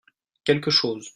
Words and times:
quelque 0.43 0.71
chose. 0.71 1.09